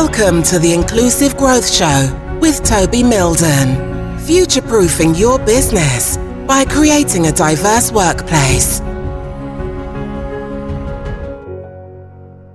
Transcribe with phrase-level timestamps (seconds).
[0.00, 4.20] Welcome to the Inclusive Growth Show with Toby Mildon.
[4.20, 6.16] Future proofing your business
[6.46, 8.78] by creating a diverse workplace.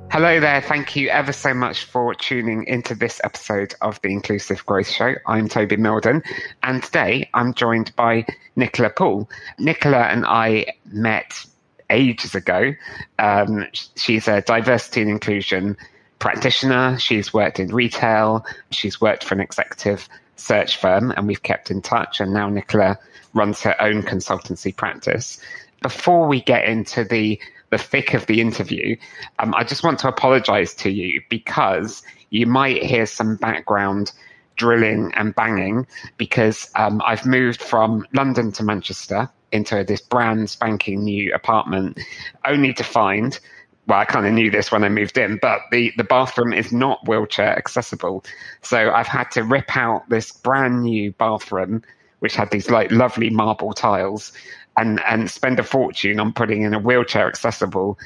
[0.09, 0.61] Hello there.
[0.61, 5.15] Thank you ever so much for tuning into this episode of the Inclusive Growth Show.
[5.27, 6.23] I'm Toby Mildon,
[6.63, 8.25] and today I'm joined by
[8.55, 9.29] Nicola Poole.
[9.59, 11.45] Nicola and I met
[11.89, 12.73] ages ago.
[13.19, 15.75] Um, she's a diversity and inclusion
[16.19, 16.97] practitioner.
[16.99, 18.45] She's worked in retail.
[18.71, 22.19] She's worked for an executive search firm, and we've kept in touch.
[22.19, 22.97] And now Nicola
[23.33, 25.39] runs her own consultancy practice.
[25.81, 28.95] Before we get into the the thick of the interview,
[29.39, 34.11] um, I just want to apologize to you because you might hear some background
[34.55, 41.03] drilling and banging because um, I've moved from London to Manchester into this brand spanking
[41.03, 41.99] new apartment,
[42.45, 43.39] only to find
[43.87, 46.71] well, I kind of knew this when I moved in, but the, the bathroom is
[46.71, 48.23] not wheelchair accessible.
[48.61, 51.83] So I've had to rip out this brand new bathroom,
[52.19, 54.31] which had these like lovely marble tiles,
[54.77, 57.97] and, and spend a fortune on putting in a wheelchair accessible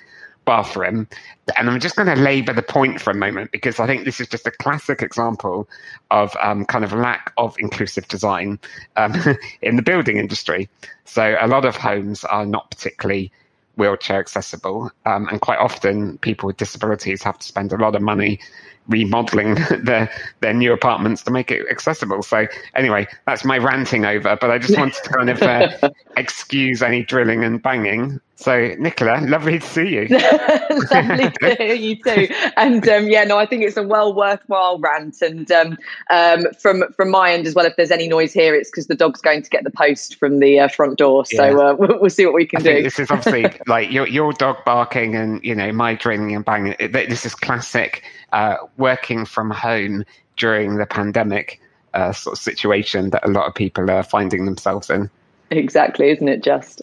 [0.45, 1.07] bathroom.
[1.55, 4.19] And I'm just going to labour the point for a moment because I think this
[4.19, 5.69] is just a classic example
[6.09, 8.57] of um, kind of lack of inclusive design
[8.95, 9.13] um,
[9.61, 10.69] in the building industry.
[11.05, 13.31] So a lot of homes are not particularly
[13.77, 14.91] wheelchair accessible.
[15.05, 18.39] Um, and quite often, people with disabilities have to spend a lot of money
[18.87, 22.23] remodeling their their new apartments to make it accessible.
[22.23, 24.37] So anyway, that's my ranting over.
[24.39, 29.19] But I just wanted to kind of uh, excuse any drilling and banging so, Nicola,
[29.27, 30.07] lovely to see you.
[30.91, 32.27] lovely to hear you too.
[32.55, 35.21] And um, yeah, no, I think it's a well worthwhile rant.
[35.23, 35.77] And um,
[36.11, 38.95] um, from from my end as well, if there's any noise here, it's because the
[38.95, 41.25] dog's going to get the post from the uh, front door.
[41.25, 41.51] So yeah.
[41.51, 42.83] uh, we'll, we'll, see what we can I do.
[42.83, 46.75] this is obviously like your your dog barking and you know my drilling and banging.
[46.91, 51.59] This is classic uh, working from home during the pandemic
[51.95, 55.09] uh, sort of situation that a lot of people are finding themselves in.
[55.51, 56.81] Exactly, isn't it just?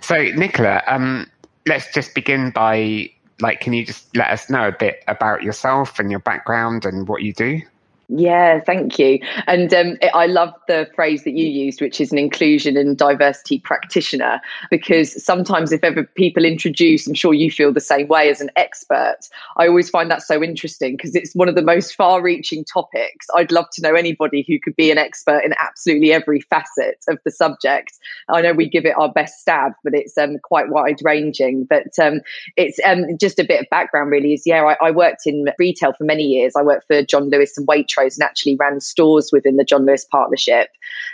[0.00, 1.30] So, Nicola, um,
[1.66, 3.10] let's just begin by
[3.40, 7.08] like, can you just let us know a bit about yourself and your background and
[7.08, 7.60] what you do?
[8.08, 9.18] Yeah, thank you.
[9.46, 13.60] And um, I love the phrase that you used, which is an inclusion and diversity
[13.60, 18.42] practitioner, because sometimes if ever people introduce, I'm sure you feel the same way as
[18.42, 19.16] an expert.
[19.56, 23.26] I always find that so interesting because it's one of the most far reaching topics.
[23.34, 27.18] I'd love to know anybody who could be an expert in absolutely every facet of
[27.24, 27.94] the subject.
[28.28, 31.64] I know we give it our best stab, but it's um, quite wide ranging.
[31.64, 32.20] But um,
[32.56, 34.34] it's um, just a bit of background, really.
[34.34, 36.52] Is yeah, I, I worked in retail for many years.
[36.54, 39.86] I worked for John Lewis and Waitrose Waitrose and actually ran stores within the John
[39.86, 40.68] Lewis partnership.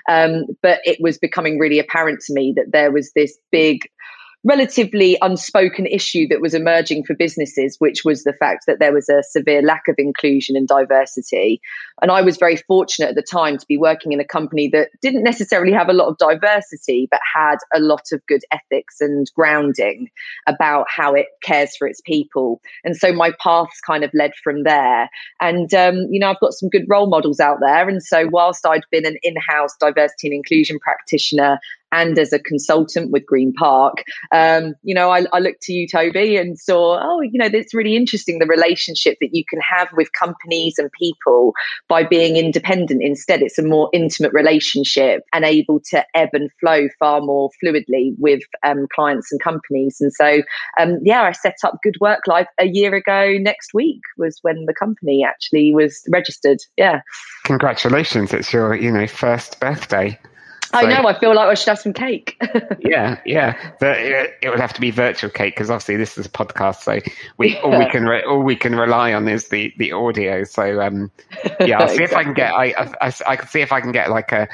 [0.08, 3.88] Um, but it was becoming really apparent to me that there was this big
[4.44, 9.08] relatively unspoken issue that was emerging for businesses, which was the fact that there was
[9.08, 11.60] a severe lack of inclusion and diversity.
[12.00, 14.88] And I was very fortunate at the time to be working in a company that
[15.02, 19.30] didn't necessarily have a lot of diversity, but had a lot of good ethics and
[19.34, 20.08] grounding
[20.46, 22.62] about how it cares for its people.
[22.82, 25.10] And so my paths kind of led from there.
[25.40, 27.88] And, um, you know, I've got some good role models out there.
[27.88, 31.58] And so whilst I'd been an in house diversity and inclusion practitioner
[31.92, 35.88] and as a consultant with Green Park, um, you know, I, I, looked to you,
[35.88, 39.88] Toby, and saw, oh, you know, it's really interesting the relationship that you can have
[39.94, 41.52] with companies and people
[41.88, 43.02] by being independent.
[43.02, 48.14] Instead, it's a more intimate relationship and able to ebb and flow far more fluidly
[48.18, 49.98] with um, clients and companies.
[50.00, 50.42] And so,
[50.78, 53.36] um, yeah, I set up Good Work Life a year ago.
[53.38, 56.58] Next week was when the company actually was registered.
[56.76, 57.00] Yeah.
[57.44, 58.32] Congratulations!
[58.32, 60.18] It's your, you know, first birthday.
[60.72, 61.08] I know.
[61.08, 62.40] I feel like I should have some cake.
[62.80, 63.56] yeah, yeah.
[63.80, 67.00] But it would have to be virtual cake because obviously this is a podcast, so
[67.36, 67.60] we yeah.
[67.64, 70.44] all we can re- all we can rely on is the the audio.
[70.44, 71.10] So um,
[71.60, 72.04] yeah, I'll see exactly.
[72.04, 72.66] if I can get I,
[73.00, 74.48] I I can see if I can get like a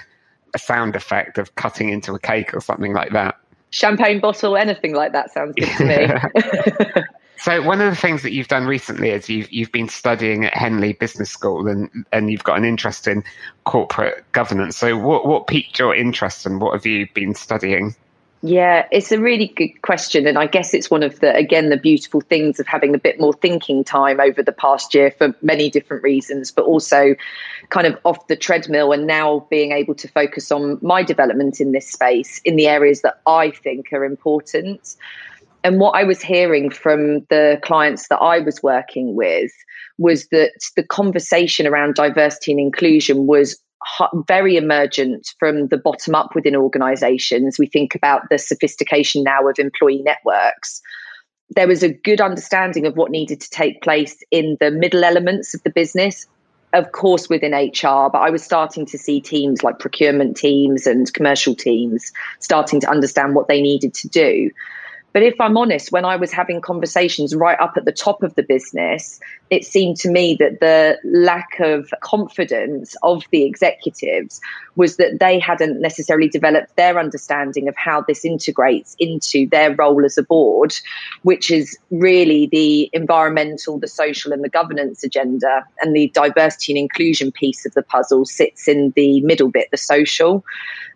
[0.54, 3.37] a sound effect of cutting into a cake or something like that.
[3.71, 7.03] Champagne bottle, anything like that sounds good to me.
[7.39, 10.55] So one of the things that you've done recently is you've you've been studying at
[10.55, 13.25] Henley Business School and and you've got an interest in
[13.65, 14.77] corporate governance.
[14.77, 17.95] So what what piqued your interest and what have you been studying?
[18.43, 20.27] Yeah, it's a really good question.
[20.27, 23.19] And I guess it's one of the, again, the beautiful things of having a bit
[23.19, 27.16] more thinking time over the past year for many different reasons, but also
[27.71, 31.72] kind of off the treadmill and now being able to focus on my development in
[31.72, 34.97] this space in the areas that I think are important.
[35.66, 39.51] And what I was hearing from the clients that I was working with
[39.98, 43.60] was that the conversation around diversity and inclusion was
[44.28, 47.59] very emergent from the bottom up within organizations.
[47.59, 50.80] We think about the sophistication now of employee networks.
[51.57, 55.53] there was a good understanding of what needed to take place in the middle elements
[55.53, 56.28] of the business
[56.72, 61.12] of course within HR, but I was starting to see teams like procurement teams and
[61.12, 64.51] commercial teams starting to understand what they needed to do.
[65.16, 68.34] But if I'm honest, when I was having conversations right up at the top of
[68.34, 69.18] the business,
[69.48, 74.42] it seemed to me that the lack of confidence of the executives
[74.74, 80.04] was that they hadn't necessarily developed their understanding of how this integrates into their role
[80.04, 80.74] as a board,
[81.22, 85.65] which is really the environmental, the social, and the governance agenda.
[85.80, 89.78] And the diversity and inclusion piece of the puzzle sits in the middle bit, the
[89.78, 90.45] social.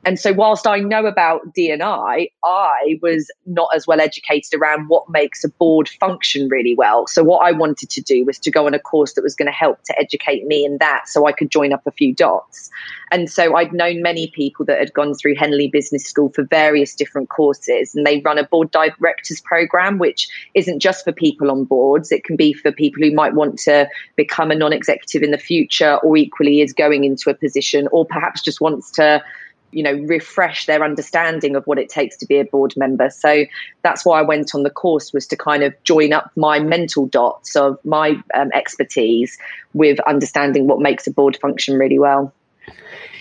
[0.05, 5.11] And so, whilst I know about D&I, I was not as well educated around what
[5.11, 7.07] makes a board function really well.
[7.07, 9.47] So, what I wanted to do was to go on a course that was going
[9.47, 12.71] to help to educate me in that so I could join up a few dots.
[13.13, 16.95] And so, I'd known many people that had gone through Henley Business School for various
[16.95, 21.65] different courses, and they run a board directors program, which isn't just for people on
[21.65, 23.87] boards, it can be for people who might want to
[24.17, 28.07] become a non executive in the future, or equally is going into a position, or
[28.07, 29.23] perhaps just wants to
[29.73, 33.11] you know refresh their understanding of what it takes to be a board member.
[33.11, 33.45] So
[33.83, 37.07] that's why i went on the course was to kind of join up my mental
[37.07, 39.39] dots of my um, expertise
[39.75, 42.33] with understanding what makes a board function really well.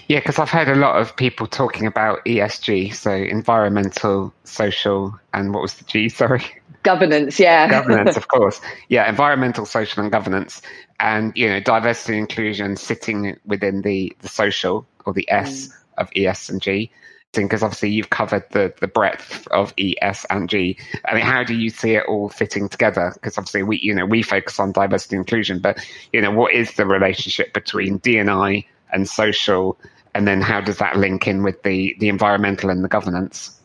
[0.07, 5.54] Yeah because i've heard a lot of people talking about esg so environmental social and
[5.54, 6.44] what was the g sorry?
[6.84, 7.68] Governance yeah.
[7.80, 8.62] Governance of course.
[8.88, 10.62] Yeah environmental social and governance.
[11.00, 15.68] And you know diversity and inclusion sitting within the the social or the s.
[15.68, 16.92] Mm of ES and G?
[17.34, 20.78] Because obviously you've covered the, the breadth of ES and G.
[21.06, 23.12] I mean, how do you see it all fitting together?
[23.13, 26.54] Because obviously we, you know, we focus on diversity and inclusion, but you know, what
[26.54, 29.78] is the relationship between D&I and social,
[30.16, 33.60] and then how does that link in with the the environmental and the governance?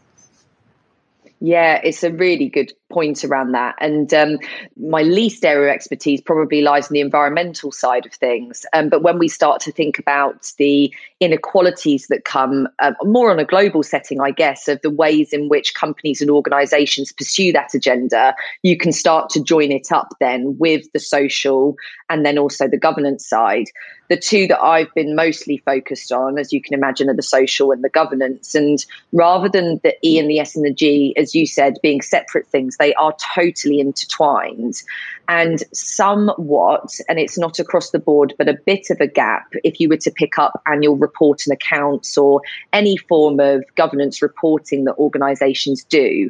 [1.40, 3.74] Yeah, it's a really good point around that.
[3.80, 4.38] And um,
[4.76, 8.64] my least area of expertise probably lies in the environmental side of things.
[8.72, 13.38] Um, but when we start to think about the inequalities that come uh, more on
[13.38, 17.74] a global setting, I guess, of the ways in which companies and organizations pursue that
[17.74, 21.76] agenda, you can start to join it up then with the social
[22.10, 23.66] and then also the governance side
[24.08, 27.72] the two that I've been mostly focused on, as you can imagine, are the social
[27.72, 28.54] and the governance.
[28.54, 32.02] And rather than the E and the S and the G, as you said, being
[32.02, 34.82] separate things, they are totally intertwined.
[35.28, 39.80] And somewhat, and it's not across the board, but a bit of a gap if
[39.80, 42.42] you were to pick up annual report and accounts or
[42.72, 46.28] any form of governance reporting that organizations do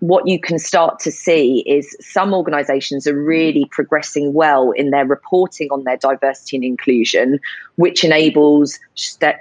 [0.00, 5.06] what you can start to see is some organizations are really progressing well in their
[5.06, 7.38] reporting on their diversity and inclusion,
[7.76, 8.78] which enables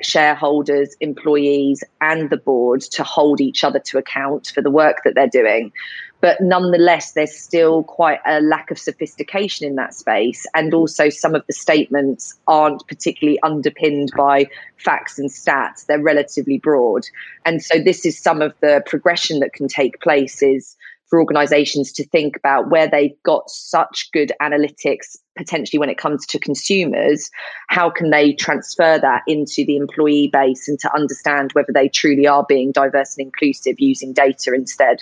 [0.02, 5.16] shareholders, employees, and the board to hold each other to account for the work that
[5.16, 5.72] they're doing.
[6.22, 10.46] But nonetheless, there's still quite a lack of sophistication in that space.
[10.54, 15.86] And also, some of the statements aren't particularly underpinned by facts and stats.
[15.86, 17.04] They're relatively broad.
[17.46, 20.76] And so, this is some of the progression that can take place is
[21.10, 26.26] for organizations to think about where they've got such good analytics potentially when it comes
[26.28, 27.32] to consumers
[27.70, 32.28] how can they transfer that into the employee base and to understand whether they truly
[32.28, 35.00] are being diverse and inclusive using data instead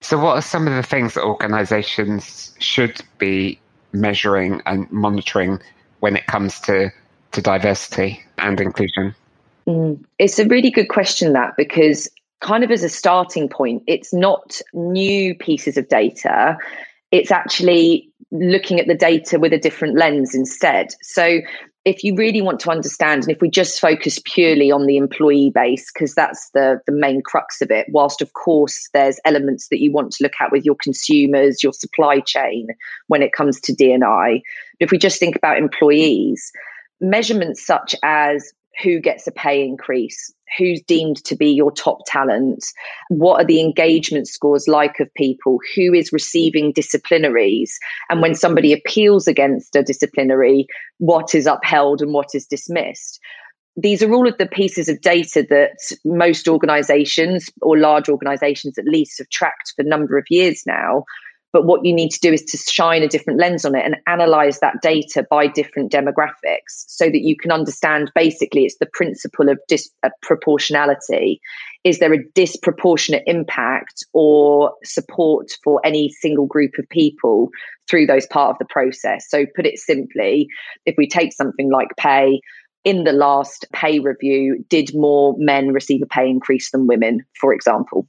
[0.00, 3.58] so, what are some of the things that organizations should be
[3.92, 5.60] measuring and monitoring
[6.00, 6.90] when it comes to,
[7.32, 9.14] to diversity and inclusion?
[9.66, 12.08] Mm, it's a really good question, that because
[12.40, 16.58] kind of as a starting point, it's not new pieces of data.
[17.10, 20.88] It's actually looking at the data with a different lens instead.
[21.02, 21.40] So
[21.84, 25.52] if you really want to understand, and if we just focus purely on the employee
[25.54, 29.80] base, because that's the, the main crux of it, whilst of course there's elements that
[29.80, 32.66] you want to look at with your consumers, your supply chain
[33.06, 33.72] when it comes to.
[33.78, 34.40] But
[34.80, 36.50] if we just think about employees,
[37.00, 38.52] measurements such as
[38.82, 42.64] who gets a pay increase, who's deemed to be your top talent,
[43.08, 47.70] what are the engagement scores like of people, who is receiving disciplinaries,
[48.10, 50.66] and when somebody appeals against a disciplinary,
[50.98, 53.20] what is upheld and what is dismissed.
[53.78, 58.86] These are all of the pieces of data that most organizations, or large organizations at
[58.86, 61.04] least, have tracked for a number of years now.
[61.56, 63.96] But what you need to do is to shine a different lens on it and
[64.06, 69.48] analyze that data by different demographics so that you can understand basically it's the principle
[69.48, 71.36] of disproportionality.
[71.36, 71.40] Uh,
[71.82, 77.48] is there a disproportionate impact or support for any single group of people
[77.88, 79.24] through those part of the process?
[79.26, 80.48] So, put it simply,
[80.84, 82.42] if we take something like pay,
[82.84, 87.54] in the last pay review, did more men receive a pay increase than women, for
[87.54, 88.06] example?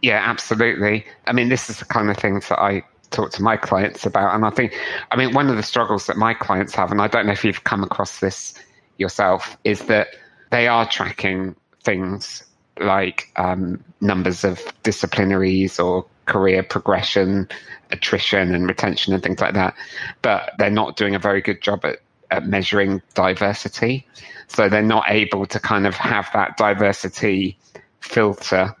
[0.00, 1.06] Yeah, absolutely.
[1.26, 4.34] I mean, this is the kind of things that I talk to my clients about.
[4.34, 4.74] And I think,
[5.10, 7.44] I mean, one of the struggles that my clients have, and I don't know if
[7.44, 8.54] you've come across this
[8.98, 10.08] yourself, is that
[10.50, 12.44] they are tracking things
[12.78, 17.48] like um, numbers of disciplinaries or career progression,
[17.90, 19.74] attrition and retention and things like that.
[20.20, 22.00] But they're not doing a very good job at,
[22.30, 24.06] at measuring diversity.
[24.48, 27.56] So they're not able to kind of have that diversity
[28.00, 28.74] filter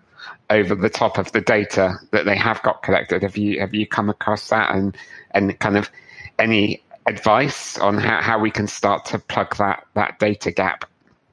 [0.50, 3.22] over the top of the data that they have got collected.
[3.22, 4.96] Have you have you come across that and
[5.32, 5.90] and kind of
[6.38, 10.84] any advice on how, how we can start to plug that that data gap?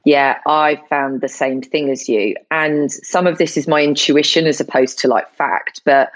[0.06, 2.36] Yeah, I found the same thing as you.
[2.52, 6.12] And some of this is my intuition as opposed to like fact, but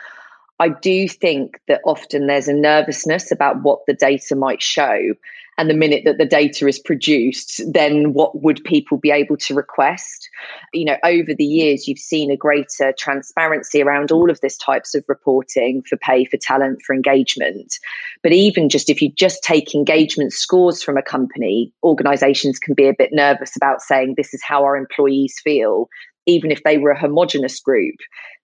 [0.60, 5.14] I do think that often there's a nervousness about what the data might show
[5.58, 9.56] and the minute that the data is produced then what would people be able to
[9.56, 10.30] request?
[10.74, 14.94] You know over the years you've seen a greater transparency around all of this types
[14.96, 17.80] of reporting for pay for talent for engagement.
[18.24, 22.88] But even just if you just take engagement scores from a company organizations can be
[22.88, 25.90] a bit nervous about saying this is how our employees feel
[26.28, 27.96] even if they were a homogenous group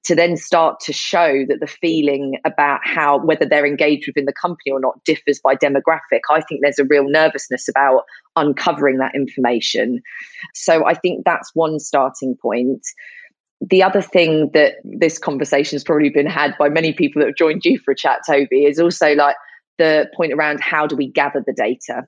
[0.06, 4.34] to then start to show that the feeling about how whether they're engaged within the
[4.34, 6.22] company or not differs by demographic.
[6.30, 8.04] I think there's a real nervousness about
[8.36, 10.02] uncovering that information.
[10.54, 12.82] So i think that's one starting point.
[13.62, 17.38] The other thing that this conversation has probably been had by many people that have
[17.38, 19.36] joined you for a chat toby is also like
[19.78, 22.06] the point around how do we gather the data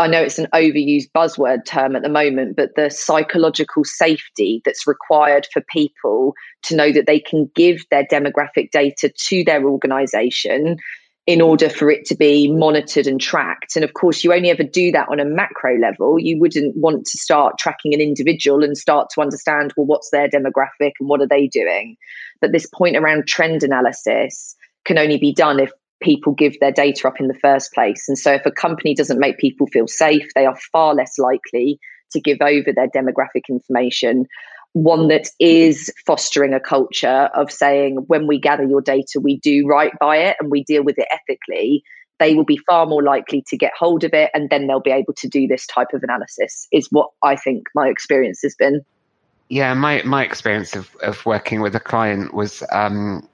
[0.00, 4.86] I know it's an overused buzzword term at the moment, but the psychological safety that's
[4.86, 10.78] required for people to know that they can give their demographic data to their organization
[11.26, 13.76] in order for it to be monitored and tracked.
[13.76, 16.18] And of course, you only ever do that on a macro level.
[16.18, 20.30] You wouldn't want to start tracking an individual and start to understand, well, what's their
[20.30, 21.96] demographic and what are they doing?
[22.40, 27.06] But this point around trend analysis can only be done if people give their data
[27.06, 28.08] up in the first place.
[28.08, 31.78] And so if a company doesn't make people feel safe, they are far less likely
[32.12, 34.26] to give over their demographic information.
[34.72, 39.66] One that is fostering a culture of saying, when we gather your data, we do
[39.66, 41.82] right by it and we deal with it ethically.
[42.18, 44.90] They will be far more likely to get hold of it and then they'll be
[44.90, 48.82] able to do this type of analysis, is what I think my experience has been.
[49.48, 53.28] Yeah, my, my experience of, of working with a client was um,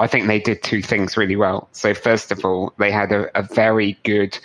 [0.00, 1.68] I think they did two things really well.
[1.72, 4.38] So, first of all, they had a, a very good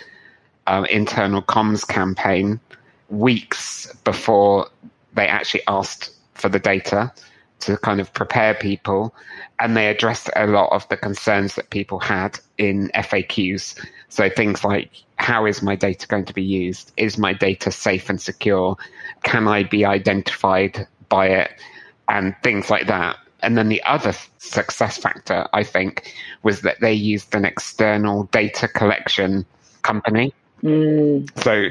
[0.66, 2.60] um, internal comms campaign
[3.08, 4.68] weeks before
[5.14, 7.10] they actually asked for the data
[7.60, 9.14] to kind of prepare people.
[9.58, 13.82] And they addressed a lot of the concerns that people had in FAQs.
[14.10, 16.92] So, things like how is my data going to be used?
[16.98, 18.76] Is my data safe and secure?
[19.22, 21.50] Can I be identified by it?
[22.08, 23.16] And things like that.
[23.40, 28.66] And then the other success factor, I think, was that they used an external data
[28.68, 29.44] collection
[29.82, 30.32] company.
[30.62, 31.28] Mm.
[31.42, 31.68] So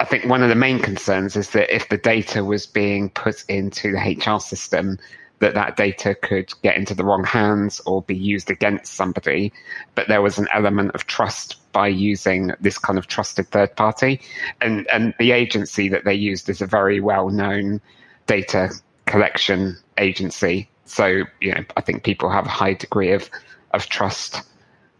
[0.00, 3.44] I think one of the main concerns is that if the data was being put
[3.48, 4.98] into the HR system,
[5.40, 9.52] that that data could get into the wrong hands or be used against somebody.
[9.94, 14.20] But there was an element of trust by using this kind of trusted third party.
[14.60, 17.80] And, and the agency that they used is a very well known
[18.26, 18.70] data
[19.06, 23.28] collection agency so, you know, I think people have a high degree of,
[23.72, 24.42] of trust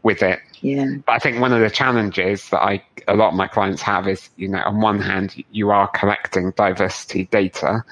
[0.03, 0.41] with it.
[0.61, 0.87] Yeah.
[1.07, 4.07] But I think one of the challenges that I a lot of my clients have
[4.07, 7.83] is, you know, on one hand you are collecting diversity data,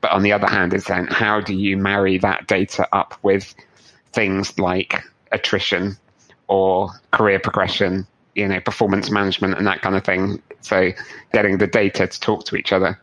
[0.00, 3.54] but on the other hand is then how do you marry that data up with
[4.12, 5.02] things like
[5.32, 5.96] attrition
[6.48, 10.42] or career progression, you know, performance management and that kind of thing.
[10.60, 10.92] So
[11.32, 13.00] getting the data to talk to each other.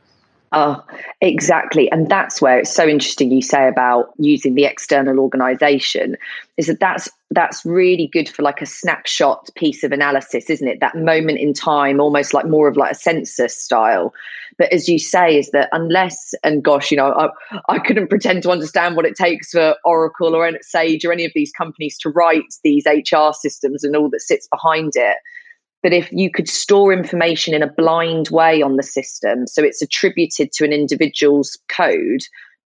[0.51, 0.83] Oh,
[1.21, 1.91] exactly.
[1.91, 6.15] And that's where it's so interesting you say about using the external organization
[6.57, 10.79] is that that's that's really good for like a snapshot piece of analysis, isn't it?
[10.79, 14.13] That moment in time, almost like more of like a census style.
[14.57, 17.29] But as you say, is that unless and gosh, you know, I,
[17.67, 21.31] I couldn't pretend to understand what it takes for Oracle or Sage or any of
[21.35, 25.17] these companies to write these HR systems and all that sits behind it
[25.85, 29.83] but if you could store information in a blind way on the system, so it's
[29.83, 32.21] attributed to an individual's code,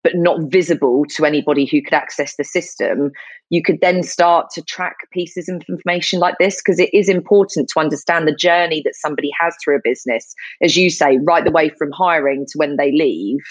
[0.05, 3.11] but not visible to anybody who could access the system,
[3.49, 7.67] you could then start to track pieces of information like this because it is important
[7.67, 10.33] to understand the journey that somebody has through a business,
[10.63, 13.41] as you say, right the way from hiring to when they leave.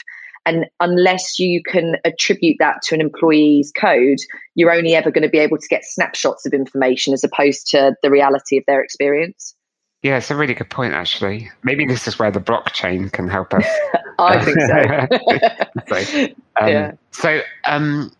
[0.46, 4.16] And unless you can attribute that to an employee's code,
[4.54, 7.94] you're only ever going to be able to get snapshots of information as opposed to
[8.02, 9.54] the reality of their experience.
[10.02, 11.50] Yeah, it's a really good point, actually.
[11.64, 13.66] Maybe this is where the blockchain can help us.
[14.18, 15.96] I think so.
[15.96, 16.92] so, um, yeah.
[17.10, 18.12] so um,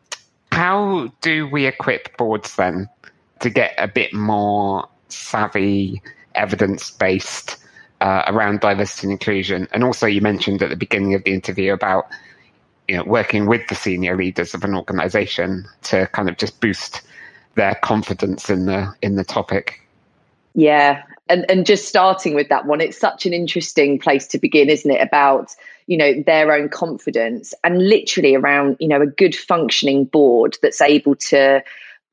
[0.50, 2.88] How do we equip boards then
[3.40, 6.02] to get a bit more savvy,
[6.34, 7.56] evidence based
[8.00, 9.68] uh, around diversity and inclusion?
[9.72, 12.08] And also, you mentioned at the beginning of the interview about
[12.88, 17.02] you know working with the senior leaders of an organization to kind of just boost
[17.54, 19.80] their confidence in the in the topic.
[20.54, 24.68] Yeah, and and just starting with that one, it's such an interesting place to begin,
[24.68, 25.00] isn't it?
[25.00, 25.54] About
[25.86, 30.80] you know their own confidence and literally around you know a good functioning board that's
[30.80, 31.62] able to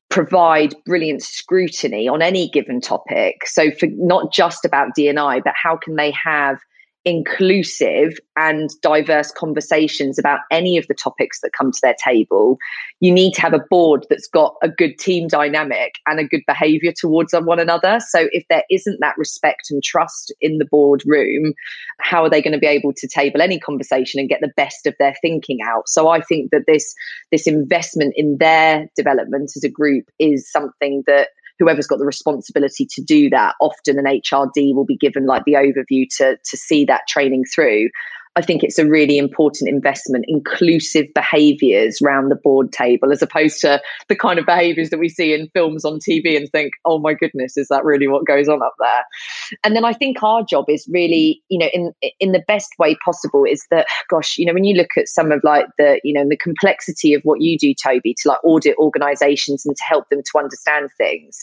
[0.08, 3.46] provide brilliant scrutiny on any given topic.
[3.46, 6.58] So for not just about DNI, but how can they have
[7.06, 12.58] inclusive and diverse conversations about any of the topics that come to their table,
[12.98, 16.42] you need to have a board that's got a good team dynamic and a good
[16.48, 18.00] behavior towards one another.
[18.08, 21.54] So if there isn't that respect and trust in the board room,
[22.00, 24.84] how are they going to be able to table any conversation and get the best
[24.86, 25.88] of their thinking out?
[25.88, 26.92] So I think that this
[27.30, 32.86] this investment in their development as a group is something that whoever's got the responsibility
[32.92, 36.84] to do that, often an HRD will be given like the overview to, to see
[36.84, 37.88] that training through.
[38.36, 43.60] I think it's a really important investment, inclusive behaviors round the board table, as opposed
[43.62, 46.98] to the kind of behaviors that we see in films on TV and think, oh
[46.98, 49.04] my goodness, is that really what goes on up there?
[49.64, 52.96] And then I think our job is really, you know, in in the best way
[53.02, 56.12] possible is that, gosh, you know, when you look at some of like the, you
[56.12, 60.08] know, the complexity of what you do, Toby, to like audit organizations and to help
[60.10, 61.42] them to understand things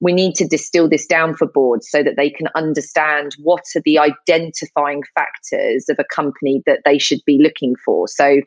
[0.00, 3.82] we need to distill this down for boards so that they can understand what are
[3.84, 8.08] the identifying factors of a company that they should be looking for.
[8.08, 8.40] So,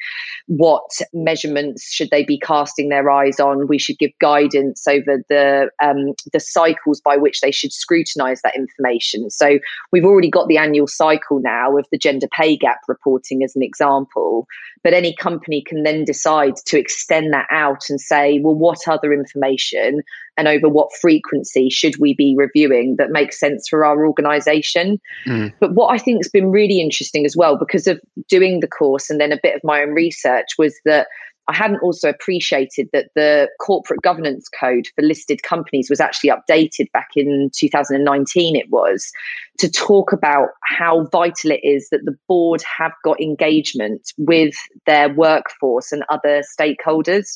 [0.48, 3.68] what measurements should they be casting their eyes on?
[3.68, 8.56] We should give guidance over the um, the cycles by which they should scrutinise that
[8.56, 9.30] information.
[9.30, 9.60] So,
[9.92, 13.62] we've already got the annual cycle now of the gender pay gap reporting as an
[13.62, 14.48] example,
[14.84, 19.14] but any company can then decide to extend that out and say, well, what other
[19.14, 20.02] information
[20.38, 25.00] and over what frequency should we be reviewing that makes sense for our organization.
[25.28, 25.54] Mm.
[25.60, 29.10] But what I think has been really interesting as well, because of doing the course
[29.10, 31.08] and then a bit of my own research, was that
[31.48, 36.92] I hadn't also appreciated that the corporate governance code for listed companies was actually updated
[36.94, 39.12] back in 2019, it was,
[39.60, 45.14] to talk about how vital it is that the board have got engagement with their
[45.14, 47.36] workforce and other stakeholders.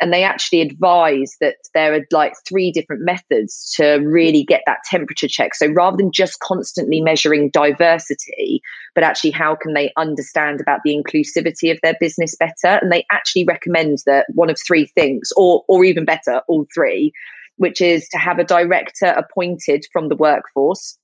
[0.00, 4.78] And they actually advise that there are like three different methods to really get that
[4.90, 5.54] temperature check.
[5.54, 8.60] So rather than just constantly measuring diversity,
[8.94, 12.78] but actually how can they understand about the inclusivity of their business better?
[12.82, 17.12] And they actually recommend that one of three things, or or even better, all three,
[17.56, 20.98] which is to have a director appointed from the workforce.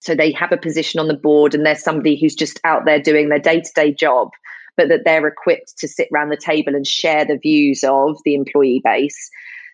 [0.00, 3.00] So they have a position on the board and there's somebody who's just out there
[3.00, 4.28] doing their day-to-day job
[4.76, 8.34] but that they're equipped to sit around the table and share the views of the
[8.34, 9.30] employee base.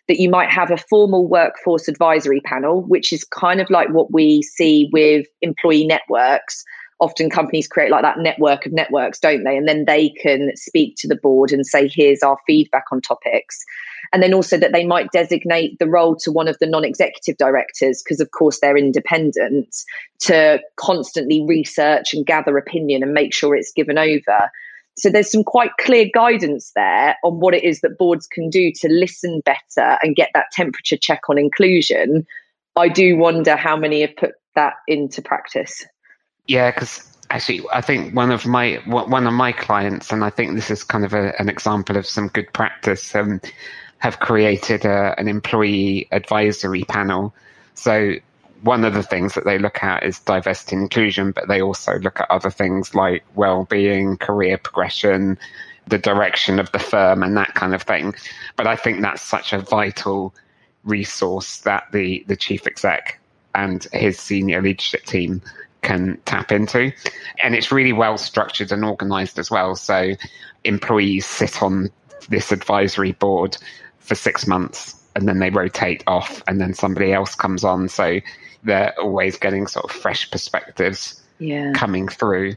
[0.07, 4.11] That you might have a formal workforce advisory panel, which is kind of like what
[4.11, 6.63] we see with employee networks.
[7.03, 9.57] Often companies create like that network of networks, don't they?
[9.57, 13.65] And then they can speak to the board and say, here's our feedback on topics.
[14.13, 17.35] And then also that they might designate the role to one of the non executive
[17.35, 19.75] directors, because of course they're independent,
[20.21, 24.49] to constantly research and gather opinion and make sure it's given over.
[24.95, 28.71] So there's some quite clear guidance there on what it is that boards can do
[28.75, 32.25] to listen better and get that temperature check on inclusion.
[32.77, 35.85] I do wonder how many have put that into practice.
[36.47, 40.55] Yeah, because actually, I think one of my one of my clients, and I think
[40.55, 43.39] this is kind of a, an example of some good practice, um,
[43.99, 47.33] have created a, an employee advisory panel.
[47.75, 48.15] So
[48.61, 51.97] one of the things that they look at is diversity and inclusion, but they also
[51.99, 55.37] look at other things like well-being, career progression,
[55.87, 58.13] the direction of the firm, and that kind of thing.
[58.57, 60.33] But I think that's such a vital
[60.83, 63.19] resource that the the chief exec
[63.55, 65.41] and his senior leadership team
[65.83, 66.91] can tap into,
[67.43, 69.75] and it's really well structured and organized as well.
[69.75, 70.13] So
[70.63, 71.91] employees sit on
[72.29, 73.57] this advisory board
[73.99, 78.19] for six months and then they rotate off and then somebody else comes on so
[78.63, 81.71] they're always getting sort of fresh perspectives yeah.
[81.73, 82.55] coming through.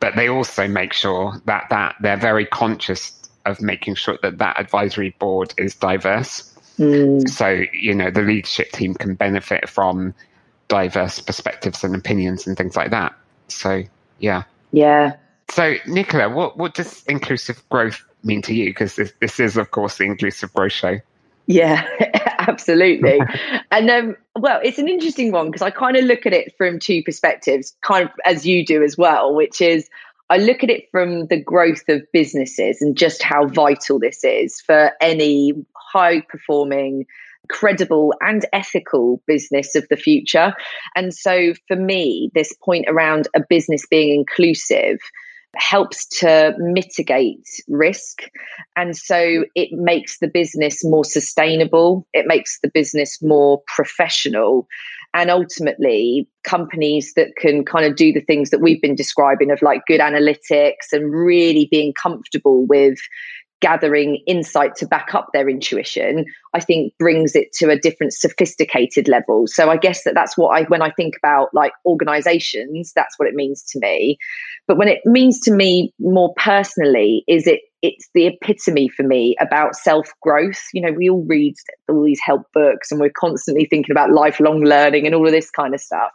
[0.00, 3.12] But they also make sure that, that they're very conscious
[3.46, 6.52] of making sure that that advisory board is diverse.
[6.78, 7.26] Mm.
[7.28, 10.12] So, you know, the leadership team can benefit from
[10.68, 13.14] diverse perspectives and opinions and things like that.
[13.48, 13.82] So,
[14.18, 14.44] yeah.
[14.72, 15.16] Yeah.
[15.50, 18.70] So, Nicola, what, what does inclusive growth mean to you?
[18.70, 20.98] Because this, this is, of course, the Inclusive Growth Show.
[21.46, 21.86] Yeah,
[22.38, 23.20] absolutely.
[23.70, 26.78] and um, well, it's an interesting one because I kind of look at it from
[26.78, 29.88] two perspectives, kind of as you do as well, which is
[30.28, 34.60] I look at it from the growth of businesses and just how vital this is
[34.60, 35.52] for any
[35.92, 37.06] high performing
[37.48, 40.54] credible and ethical business of the future.
[40.94, 44.98] And so for me, this point around a business being inclusive
[45.56, 48.22] helps to mitigate risk.
[48.76, 54.66] And so it makes the business more sustainable, it makes the business more professional.
[55.14, 59.62] And ultimately, companies that can kind of do the things that we've been describing of
[59.62, 62.98] like good analytics and really being comfortable with
[63.60, 69.08] gathering insight to back up their intuition i think brings it to a different sophisticated
[69.08, 69.46] level.
[69.46, 73.28] So i guess that that's what i when i think about like organizations that's what
[73.28, 74.18] it means to me.
[74.66, 79.36] But when it means to me more personally is it it's the epitome for me
[79.40, 81.54] about self growth you know we all read
[81.88, 85.50] all these help books and we're constantly thinking about lifelong learning and all of this
[85.50, 86.10] kind of stuff.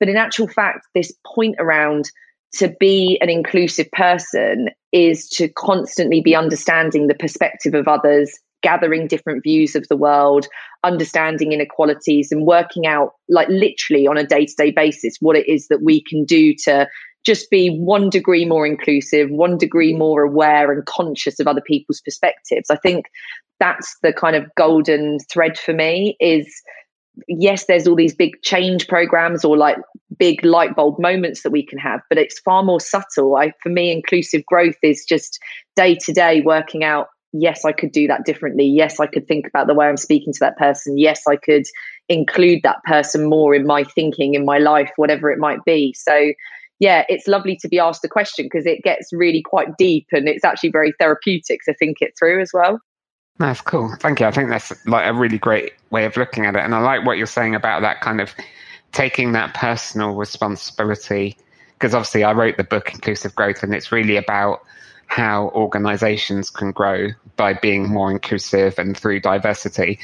[0.00, 2.10] But in actual fact this point around
[2.58, 9.08] to be an inclusive person is to constantly be understanding the perspective of others, gathering
[9.08, 10.46] different views of the world,
[10.82, 15.48] understanding inequalities, and working out, like literally on a day to day basis, what it
[15.48, 16.88] is that we can do to
[17.24, 22.00] just be one degree more inclusive, one degree more aware and conscious of other people's
[22.02, 22.70] perspectives.
[22.70, 23.06] I think
[23.58, 26.46] that's the kind of golden thread for me is
[27.28, 29.76] yes, there's all these big change programs or like
[30.18, 33.36] big light bulb moments that we can have, but it's far more subtle.
[33.36, 35.38] I, for me, inclusive growth is just
[35.76, 37.08] day to day working out.
[37.32, 38.64] Yes, I could do that differently.
[38.64, 40.98] Yes, I could think about the way I'm speaking to that person.
[40.98, 41.64] Yes, I could
[42.08, 45.92] include that person more in my thinking, in my life, whatever it might be.
[45.94, 46.32] So,
[46.78, 50.28] yeah, it's lovely to be asked the question because it gets really quite deep and
[50.28, 52.78] it's actually very therapeutic to think it through as well.
[53.38, 53.92] That's cool.
[53.98, 54.26] Thank you.
[54.26, 56.60] I think that's like a really great way of looking at it.
[56.60, 58.32] And I like what you're saying about that kind of
[58.94, 61.36] taking that personal responsibility.
[61.74, 64.62] Because obviously, I wrote the book Inclusive Growth, and it's really about
[65.06, 69.98] how organizations can grow by being more inclusive and through diversity.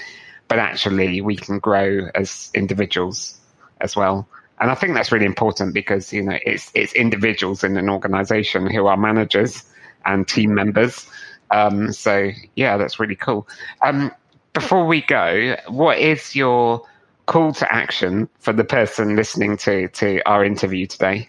[0.49, 3.39] But actually, we can grow as individuals
[3.81, 4.29] as well.
[4.61, 8.67] And I think that's really important because, you know, it's, it's individuals in an organization
[8.71, 9.65] who are managers
[10.05, 11.09] and team members
[11.51, 13.47] um, so yeah, that's really cool.
[13.83, 14.13] Um,
[14.53, 16.83] before we go, what is your
[17.31, 21.29] call to action for the person listening to to our interview today?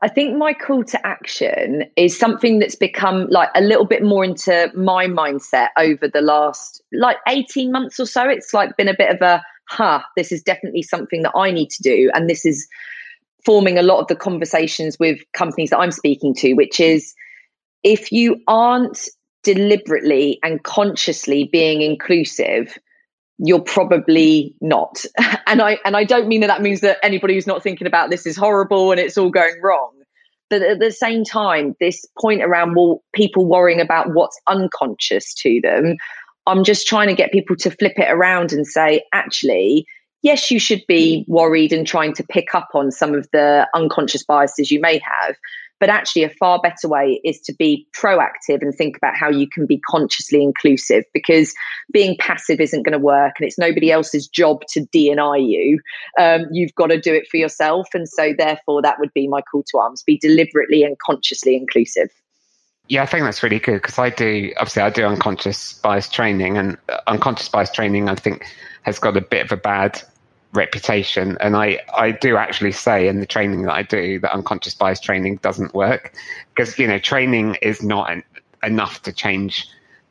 [0.00, 4.24] I think my call to action is something that's become like a little bit more
[4.24, 8.28] into my mindset over the last like 18 months or so.
[8.28, 11.70] It's like been a bit of a, huh, this is definitely something that I need
[11.70, 12.12] to do.
[12.14, 12.68] And this is
[13.44, 17.12] forming a lot of the conversations with companies that I'm speaking to, which is
[17.82, 19.08] if you aren't
[19.42, 22.78] deliberately and consciously being inclusive
[23.38, 25.04] you're probably not.
[25.46, 28.10] And i and i don't mean that that means that anybody who's not thinking about
[28.10, 29.92] this is horrible and it's all going wrong.
[30.50, 35.60] But at the same time this point around well, people worrying about what's unconscious to
[35.62, 35.96] them
[36.48, 39.86] i'm just trying to get people to flip it around and say actually
[40.22, 44.24] yes you should be worried and trying to pick up on some of the unconscious
[44.24, 45.36] biases you may have
[45.80, 49.48] but actually, a far better way is to be proactive and think about how you
[49.48, 51.54] can be consciously inclusive because
[51.92, 55.80] being passive isn't going to work and it's nobody else's job to DNI you.
[56.18, 57.88] Um, you've got to do it for yourself.
[57.94, 62.10] And so, therefore, that would be my call to arms be deliberately and consciously inclusive.
[62.88, 66.56] Yeah, I think that's really good because I do, obviously, I do unconscious bias training,
[66.56, 68.46] and unconscious bias training, I think,
[68.82, 70.02] has got a bit of a bad
[70.52, 71.36] reputation.
[71.40, 75.00] And I, I do actually say in the training that I do that unconscious bias
[75.00, 76.14] training doesn't work
[76.54, 78.22] because, you know, training is not an,
[78.62, 79.68] enough to change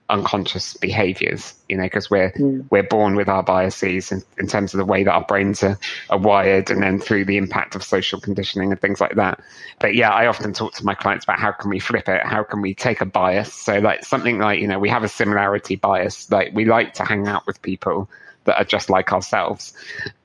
[0.09, 2.65] unconscious behaviors, you know, because we're, mm.
[2.69, 5.77] we're born with our biases in, in terms of the way that our brains are,
[6.09, 9.41] are wired and then through the impact of social conditioning and things like that.
[9.79, 12.21] But yeah, I often talk to my clients about how can we flip it?
[12.23, 13.53] How can we take a bias?
[13.53, 17.03] So like something like, you know, we have a similarity bias, like we like to
[17.03, 18.09] hang out with people
[18.47, 19.73] that are just like ourselves.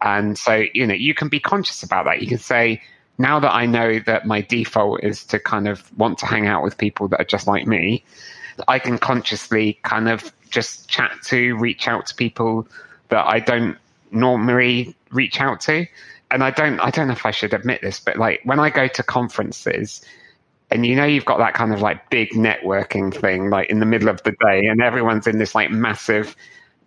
[0.01, 2.23] And so, you know, you can be conscious about that.
[2.23, 2.81] You can say,
[3.19, 6.63] now that I know that my default is to kind of want to hang out
[6.63, 8.05] with people that are just like me,
[8.69, 12.67] I can consciously kind of just chat to, reach out to people
[13.09, 13.77] that I don't
[14.11, 15.87] normally reach out to.
[16.31, 18.71] And I don't I don't know if I should admit this, but like when I
[18.71, 20.01] go to conferences,
[20.71, 23.87] and you know you've got that kind of like big networking thing like in the
[23.87, 26.35] middle of the day and everyone's in this like massive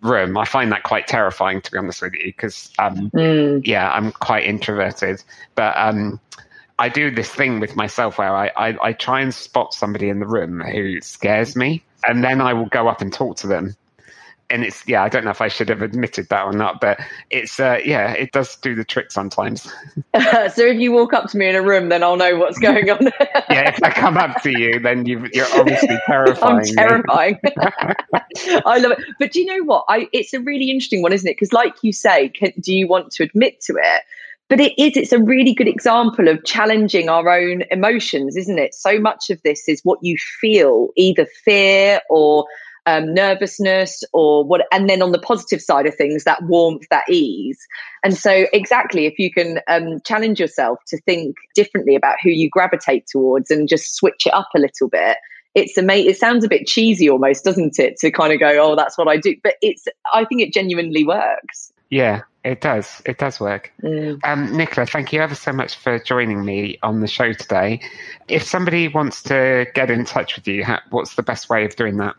[0.02, 0.36] room.
[0.36, 3.66] I find that quite terrifying, to be honest with you, because um, mm.
[3.66, 5.22] yeah, I'm quite introverted.
[5.54, 6.20] But um,
[6.78, 10.20] I do this thing with myself where I, I, I try and spot somebody in
[10.20, 13.76] the room who scares me, and then I will go up and talk to them.
[14.50, 16.98] And it's yeah i don't know if i should have admitted that or not but
[17.30, 19.72] it's uh, yeah it does do the trick sometimes.
[20.54, 22.90] So if you walk up to me in a room then i'll know what's going
[22.90, 22.98] on.
[23.50, 27.38] Yeah if i come up to you then you are obviously terrifying i'm terrifying.
[28.64, 29.04] I love it.
[29.18, 29.84] But do you know what?
[29.88, 31.34] I it's a really interesting one isn't it?
[31.34, 34.02] Because like you say can, do you want to admit to it?
[34.48, 38.74] But it is it's a really good example of challenging our own emotions isn't it?
[38.74, 42.46] So much of this is what you feel either fear or
[42.86, 47.08] um, nervousness or what and then on the positive side of things that warmth that
[47.10, 47.58] ease
[48.04, 52.48] and so exactly if you can um, challenge yourself to think differently about who you
[52.48, 55.18] gravitate towards and just switch it up a little bit
[55.54, 58.76] it's amazing it sounds a bit cheesy almost doesn't it to kind of go oh
[58.76, 63.02] that's what i do but it's i think it genuinely works yeah it does.
[63.04, 63.72] It does work.
[63.82, 64.20] Mm.
[64.22, 67.80] Um, Nicola, thank you ever so much for joining me on the show today.
[68.28, 71.96] If somebody wants to get in touch with you, what's the best way of doing
[71.96, 72.14] that?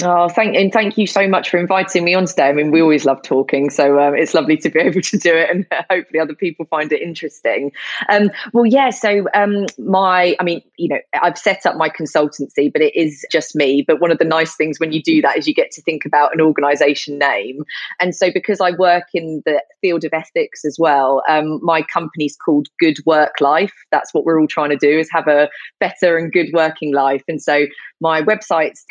[0.00, 2.48] Oh, thank and thank you so much for inviting me on today.
[2.48, 5.34] I mean, we always love talking, so um, it's lovely to be able to do
[5.34, 7.72] it, and hopefully other people find it interesting.
[8.08, 8.90] Um, well, yeah.
[8.90, 13.26] So um, my, I mean, you know, I've set up my consultancy, but it is
[13.32, 13.82] just me.
[13.82, 16.04] But one of the nice things when you do that is you get to think
[16.04, 17.64] about an organisation name,
[17.98, 22.36] and so because I work in the field of ethics as well, um, my company's
[22.36, 23.74] called Good Work Life.
[23.90, 25.48] That's what we're all trying to do is have a
[25.80, 27.66] better and good working life, and so
[28.00, 28.84] my website's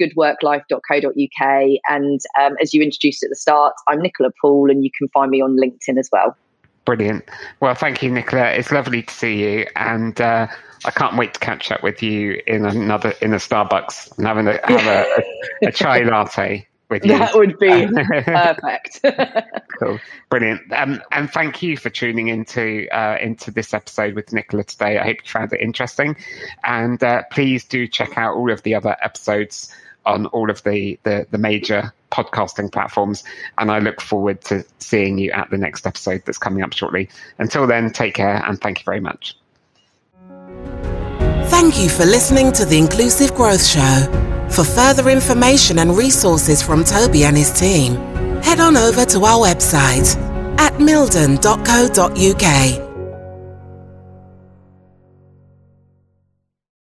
[1.02, 1.80] goodworklife.co.uk.
[1.90, 5.32] And um, as you introduced at the start, I'm Nicola Poole, and you can find
[5.32, 6.38] me on LinkedIn as well.
[6.86, 7.26] Brilliant.
[7.60, 8.50] Well, thank you, Nicola.
[8.52, 9.68] It's lovely to see you.
[9.76, 10.48] And uh,
[10.86, 14.48] I can't wait to catch up with you in another in a Starbucks and having
[14.48, 17.18] a, have a, a, a chai latte with you.
[17.18, 17.88] That would be
[18.24, 19.02] perfect.
[19.80, 20.62] cool, brilliant.
[20.72, 24.98] Um, and thank you for tuning into uh, into this episode with Nicola today.
[24.98, 26.16] I hope you found it interesting,
[26.64, 29.74] and uh, please do check out all of the other episodes
[30.08, 33.24] on all of the, the the major podcasting platforms.
[33.58, 37.10] And I look forward to seeing you at the next episode that's coming up shortly.
[37.38, 39.38] Until then, take care and thank you very much.
[41.50, 44.24] Thank you for listening to the Inclusive Growth Show.
[44.50, 47.96] For further information and resources from Toby and his team,
[48.42, 50.16] head on over to our website
[50.58, 52.87] at mildon.co.uk